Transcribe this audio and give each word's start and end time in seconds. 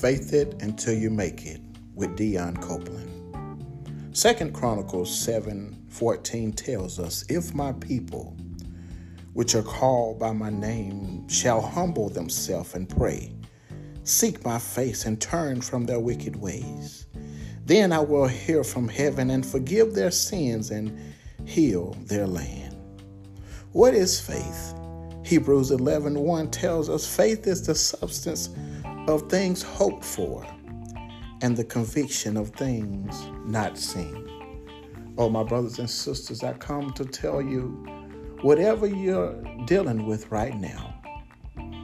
Faith 0.00 0.32
it 0.32 0.62
until 0.62 0.94
you 0.94 1.10
make 1.10 1.44
it 1.44 1.60
with 1.94 2.16
Dion 2.16 2.56
Copeland. 2.56 4.16
Second 4.16 4.54
Chronicles 4.54 5.14
7 5.14 5.76
14 5.90 6.52
tells 6.54 6.98
us, 6.98 7.22
If 7.28 7.52
my 7.52 7.72
people, 7.74 8.34
which 9.34 9.54
are 9.54 9.62
called 9.62 10.18
by 10.18 10.32
my 10.32 10.48
name, 10.48 11.28
shall 11.28 11.60
humble 11.60 12.08
themselves 12.08 12.72
and 12.74 12.88
pray, 12.88 13.34
seek 14.02 14.42
my 14.42 14.58
face 14.58 15.04
and 15.04 15.20
turn 15.20 15.60
from 15.60 15.84
their 15.84 16.00
wicked 16.00 16.34
ways, 16.34 17.04
then 17.66 17.92
I 17.92 18.00
will 18.00 18.26
hear 18.26 18.64
from 18.64 18.88
heaven 18.88 19.28
and 19.28 19.44
forgive 19.44 19.92
their 19.92 20.10
sins 20.10 20.70
and 20.70 20.98
heal 21.44 21.94
their 22.06 22.26
land. 22.26 22.74
What 23.72 23.92
is 23.92 24.18
faith? 24.18 24.74
Hebrews 25.26 25.70
11 25.70 26.18
1 26.18 26.50
tells 26.50 26.88
us 26.88 27.06
faith 27.06 27.46
is 27.46 27.66
the 27.66 27.74
substance 27.74 28.48
of 29.08 29.28
things 29.30 29.62
hoped 29.62 30.04
for 30.04 30.46
and 31.42 31.56
the 31.56 31.64
conviction 31.64 32.36
of 32.36 32.50
things 32.50 33.26
not 33.46 33.78
seen. 33.78 34.26
Oh, 35.16 35.28
my 35.28 35.42
brothers 35.42 35.78
and 35.78 35.88
sisters, 35.88 36.42
I 36.44 36.52
come 36.54 36.92
to 36.92 37.04
tell 37.04 37.40
you 37.40 37.68
whatever 38.42 38.86
you're 38.86 39.34
dealing 39.66 40.06
with 40.06 40.30
right 40.30 40.54
now, 40.58 40.94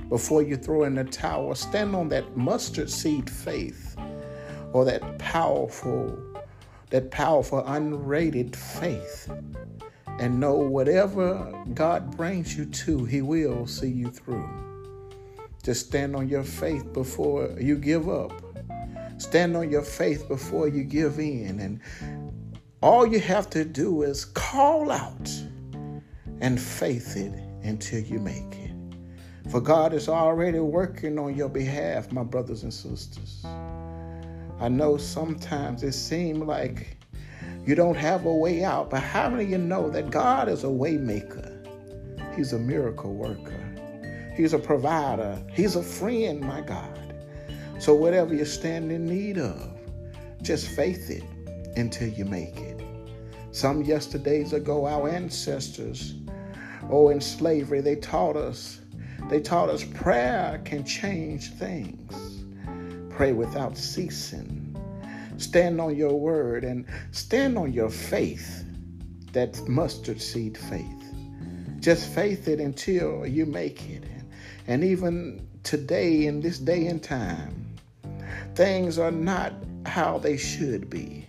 before 0.09 0.43
you 0.43 0.57
throw 0.57 0.85
in 0.85 0.95
the 0.95 1.05
towel, 1.05 1.55
stand 1.55 1.95
on 1.97 2.09
that 2.11 2.37
mustard 2.37 2.91
seed 2.91 3.29
faith 3.29 3.97
or 4.73 4.85
that 4.85 5.19
powerful, 5.19 6.17
that 6.91 7.11
powerful 7.11 7.63
unrated 7.63 8.55
faith 8.55 9.31
and 10.19 10.39
know 10.39 10.55
whatever 10.55 11.53
God 11.75 12.17
brings 12.17 12.57
you 12.57 12.67
to, 12.67 13.05
He 13.05 13.23
will 13.23 13.67
see 13.67 13.91
you 13.91 14.11
through. 14.11 14.76
Just 15.67 15.87
stand 15.87 16.15
on 16.15 16.29
your 16.29 16.45
faith 16.45 16.93
before 16.93 17.53
you 17.59 17.75
give 17.75 18.09
up. 18.09 18.41
Stand 19.19 19.57
on 19.57 19.69
your 19.69 19.83
faith 19.83 20.29
before 20.29 20.69
you 20.69 20.85
give 20.85 21.19
in. 21.19 21.59
And 21.59 21.81
all 22.83 23.05
you 23.05 23.19
have 23.19 23.51
to 23.51 23.65
do 23.65 24.03
is 24.03 24.27
call 24.27 24.93
out 24.93 25.29
and 26.41 26.61
faith 26.61 27.17
it 27.17 27.33
until 27.65 27.99
you 27.99 28.21
make 28.21 28.55
it. 28.55 28.71
For 29.51 29.61
God 29.61 29.93
is 29.93 30.09
already 30.09 30.61
working 30.61 31.19
on 31.19 31.35
your 31.35 31.49
behalf, 31.49 32.13
my 32.13 32.23
brothers 32.23 32.63
and 32.63 32.73
sisters. 32.73 33.45
I 34.61 34.69
know 34.69 34.97
sometimes 34.97 35.83
it 35.83 35.95
seems 35.95 36.45
like 36.45 36.97
you 37.67 37.75
don't 37.75 37.97
have 37.97 38.25
a 38.25 38.33
way 38.33 38.63
out, 38.63 38.89
but 38.91 39.03
how 39.03 39.29
many 39.31 39.43
of 39.43 39.51
you 39.51 39.59
know 39.59 39.91
that 39.91 40.13
God 40.13 40.49
is 40.49 40.63
a 40.63 40.71
way 40.71 40.97
maker? 40.97 41.61
He's 42.37 42.53
a 42.53 42.59
miracle 42.61 43.15
worker. 43.15 43.76
He's 44.37 44.53
a 44.53 44.59
provider. 44.59 45.43
He's 45.55 45.77
a 45.77 45.83
friend, 45.83 46.41
my 46.41 46.61
God. 46.61 47.15
So, 47.79 47.95
whatever 47.95 48.35
you 48.35 48.45
stand 48.45 48.93
in 48.93 49.07
need 49.07 49.39
of, 49.39 49.79
just 50.43 50.69
faith 50.69 51.11
it 51.11 51.25
until 51.77 52.09
you 52.09 52.25
make 52.25 52.59
it. 52.59 52.83
Some 53.51 53.83
yesterdays 53.83 54.53
ago, 54.53 54.87
our 54.87 55.09
ancestors, 55.09 56.15
oh, 56.91 57.09
in 57.09 57.21
slavery, 57.21 57.81
they 57.81 57.97
taught 57.97 58.37
us, 58.37 58.81
they 59.31 59.41
taught 59.41 59.71
us 59.71 59.83
prayer 59.83 60.61
can 60.65 60.85
change 60.85 61.53
things. 61.53 62.45
Pray 63.09 63.33
without 63.33 63.79
ceasing. 63.79 64.77
Stand 65.39 65.81
on 65.81 65.97
your 65.97 66.19
word 66.21 66.65
and 66.65 66.85
stand 67.13 67.57
on 67.57 67.73
your 67.73 67.89
faith, 67.89 68.65
that 69.33 69.67
mustard 69.69 70.21
seed 70.21 70.59
faith. 70.59 71.15
Just 71.81 72.09
faith 72.11 72.49
it 72.49 72.61
until 72.61 73.27
you 73.27 73.47
make 73.47 73.89
it. 73.89 74.05
And 74.67 74.83
even 74.83 75.47
today, 75.63 76.27
in 76.27 76.41
this 76.41 76.59
day 76.59 76.87
and 76.87 77.03
time, 77.03 77.67
things 78.55 78.99
are 78.99 79.11
not 79.11 79.53
how 79.85 80.19
they 80.19 80.37
should 80.37 80.91
be. 80.91 81.27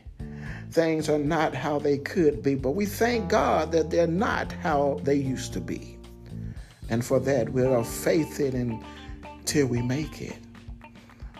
Things 0.71 1.09
are 1.09 1.19
not 1.19 1.55
how 1.55 1.79
they 1.79 1.97
could 1.97 2.43
be, 2.43 2.55
but 2.55 2.71
we 2.71 2.85
thank 2.85 3.29
God 3.29 3.71
that 3.71 3.89
they're 3.89 4.07
not 4.07 4.51
how 4.51 4.99
they 5.03 5.15
used 5.15 5.53
to 5.53 5.61
be. 5.61 5.97
And 6.89 7.05
for 7.05 7.19
that, 7.21 7.49
we'll 7.49 7.83
faith 7.83 8.39
it 8.39 8.53
until 8.53 9.67
we 9.67 9.81
make 9.81 10.21
it. 10.21 10.37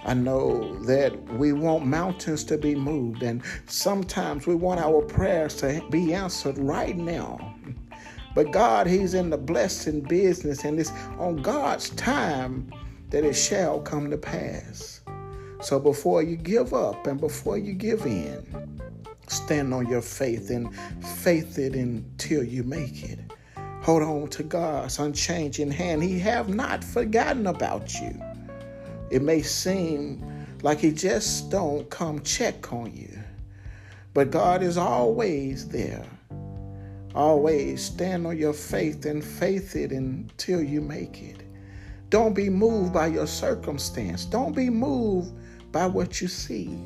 I 0.05 0.13
know 0.13 0.81
that 0.85 1.21
we 1.33 1.51
want 1.51 1.85
mountains 1.85 2.44
to 2.45 2.57
be 2.57 2.75
moved, 2.75 3.23
and 3.23 3.41
sometimes 3.66 4.47
we 4.47 4.55
want 4.55 4.79
our 4.79 5.01
prayers 5.01 5.55
to 5.57 5.83
be 5.89 6.13
answered 6.13 6.57
right 6.57 6.95
now. 6.95 7.55
But 8.37 8.51
God, 8.51 8.85
He's 8.85 9.15
in 9.15 9.31
the 9.31 9.37
blessing 9.39 10.01
business, 10.01 10.63
and 10.63 10.79
it's 10.79 10.91
on 11.17 11.37
God's 11.37 11.89
time 11.89 12.71
that 13.09 13.25
it 13.25 13.33
shall 13.33 13.79
come 13.79 14.11
to 14.11 14.17
pass. 14.17 15.01
So 15.59 15.79
before 15.79 16.21
you 16.21 16.35
give 16.35 16.71
up 16.71 17.07
and 17.07 17.19
before 17.19 17.57
you 17.57 17.73
give 17.73 18.05
in, 18.05 18.45
stand 19.25 19.73
on 19.73 19.87
your 19.87 20.03
faith 20.03 20.51
and 20.51 20.69
faith 21.03 21.57
it 21.57 21.73
until 21.73 22.43
you 22.43 22.61
make 22.61 23.09
it. 23.09 23.17
Hold 23.81 24.03
on 24.03 24.27
to 24.27 24.43
God's 24.43 24.99
unchanging 24.99 25.71
hand. 25.71 26.03
He 26.03 26.19
have 26.19 26.47
not 26.47 26.83
forgotten 26.83 27.47
about 27.47 27.91
you. 27.99 28.21
It 29.09 29.23
may 29.23 29.41
seem 29.41 30.23
like 30.61 30.77
he 30.77 30.91
just 30.91 31.49
don't 31.49 31.89
come 31.89 32.21
check 32.21 32.71
on 32.71 32.95
you, 32.95 33.17
but 34.13 34.29
God 34.29 34.61
is 34.61 34.77
always 34.77 35.69
there 35.69 36.05
Always 37.17 37.83
stand 37.83 38.28
on 38.28 38.38
your 38.38 38.53
faith 38.53 39.07
and 39.07 39.23
faith 39.23 39.75
it 39.75 39.91
until 39.91 40.61
you 40.61 40.81
make 40.81 41.23
it. 41.23 41.41
Don't 42.11 42.35
be 42.35 42.47
moved 42.47 42.94
by 42.94 43.07
your 43.07 43.25
circumstance. 43.25 44.23
Don't 44.23 44.55
be 44.55 44.69
moved 44.69 45.33
by 45.72 45.88
what 45.88 46.22
you 46.22 46.27
see. 46.27 46.79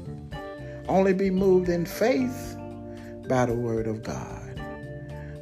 Only 0.87 1.13
be 1.13 1.29
moved 1.29 1.67
in 1.67 1.85
faith 1.85 2.55
by 3.27 3.45
the 3.45 3.53
word 3.53 3.87
of 3.87 4.03
God. 4.03 4.57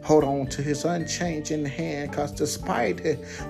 Hold 0.05 0.23
on 0.23 0.47
to 0.47 0.63
his 0.63 0.85
unchanging 0.85 1.65
hand 1.65 2.09
because 2.09 2.31
despite 2.31 3.03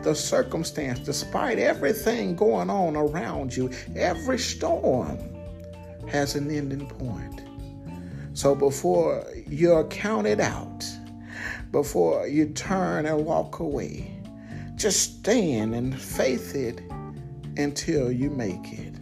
the 0.04 0.14
circumstance, 0.14 1.00
despite 1.00 1.58
everything 1.58 2.36
going 2.36 2.70
on 2.70 2.98
around 2.98 3.56
you, 3.56 3.72
every 3.96 4.40
storm 4.40 5.18
has 6.10 6.36
an 6.36 6.52
ending 6.52 6.86
point. 6.86 7.44
So 8.34 8.56
before 8.56 9.26
you're 9.48 9.86
counted 9.86 10.42
out, 10.42 10.86
before 11.72 12.28
you 12.28 12.48
turn 12.50 13.06
and 13.06 13.26
walk 13.26 13.60
away. 13.60 14.12
Just 14.76 15.20
stand 15.20 15.76
and 15.76 16.00
faith 16.00 16.56
it 16.56 16.82
until 17.58 18.12
you 18.12 18.30
make 18.30 18.74
it. 18.74 18.94